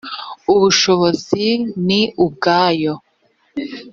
[0.53, 1.45] ubushobozi
[1.87, 2.93] ni ubwayo